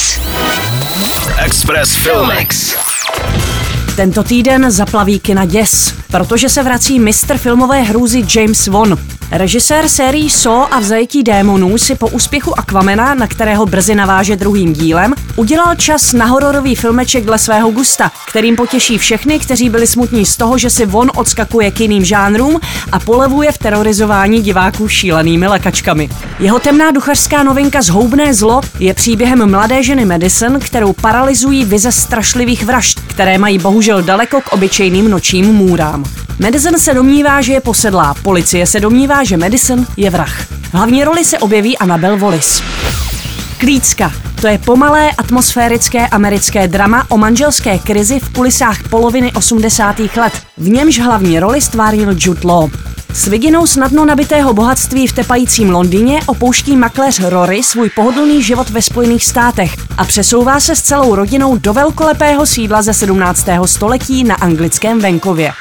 [0.00, 1.28] Express.
[1.44, 2.76] Express Filmix.
[3.96, 8.98] Tento týden zaplaví kina děs, protože se vrací mistr filmové hrůzy James Wan.
[9.32, 14.36] Režisér sérií So a v zajetí démonů si po úspěchu Aquamena, na kterého brzy naváže
[14.36, 19.86] druhým dílem, udělal čas na hororový filmeček dle svého gusta, kterým potěší všechny, kteří byli
[19.86, 22.60] smutní z toho, že si von odskakuje k jiným žánrům
[22.92, 26.08] a polevuje v terorizování diváků šílenými lekačkami.
[26.38, 32.64] Jeho temná duchařská novinka Zhoubné zlo je příběhem mladé ženy Madison, kterou paralyzují vize strašlivých
[32.64, 36.04] vražd, které mají bohužel daleko k obyčejným nočním můrám.
[36.42, 40.42] Madison se domnívá, že je posedlá, policie se domnívá, že Madison je vrah.
[40.42, 42.62] V hlavní roli se objeví Annabel Wallis.
[43.58, 44.12] Klícka.
[44.40, 49.98] To je pomalé atmosférické americké drama o manželské krizi v kulisách poloviny 80.
[49.98, 50.32] let.
[50.56, 52.70] V němž hlavní roli stvárnil Jude Law.
[53.12, 58.82] S vidinou snadno nabitého bohatství v tepajícím Londýně opouští makléř Rory svůj pohodlný život ve
[58.82, 63.46] Spojených státech a přesouvá se s celou rodinou do velkolepého sídla ze 17.
[63.66, 65.52] století na anglickém venkově.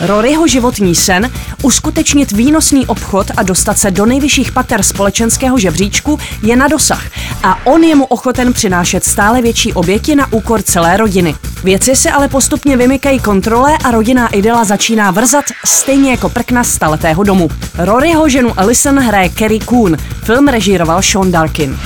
[0.00, 1.30] Roryho životní sen
[1.62, 7.02] uskutečnit výnosný obchod a dostat se do nejvyšších pater společenského žebříčku je na dosah
[7.42, 11.34] a on je mu ochoten přinášet stále větší oběti na úkor celé rodiny.
[11.64, 17.22] Věci se ale postupně vymykají kontrole a rodinná idyla začíná vrzat stejně jako prkna staletého
[17.22, 17.48] domu.
[17.78, 21.78] Roryho ženu Alison hraje Kerry Coon, film režíroval Sean Darkin.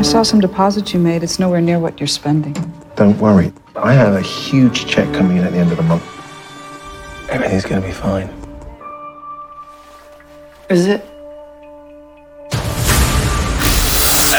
[0.00, 1.24] I saw some deposits you made.
[1.24, 2.56] It's nowhere near what you're spending.
[2.96, 3.52] Don't worry.
[3.82, 6.19] I have a huge check coming in at the end of the month.
[7.30, 8.28] Everything's gonna be fine.
[10.68, 11.00] Is it?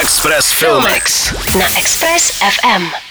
[0.02, 1.32] Express Filmix.
[1.58, 3.11] Na Express FM.